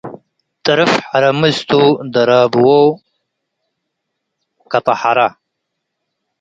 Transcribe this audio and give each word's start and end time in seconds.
ጥርፍ 0.63 0.91
ሐረምዝቱ- 1.09 1.71
ደራበዎ 2.13 2.79
ከጠሐራ 4.71 5.19